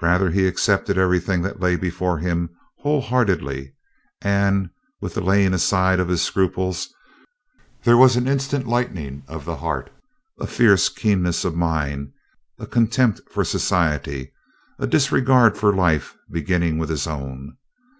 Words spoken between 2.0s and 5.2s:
him wholeheartedly, and, with the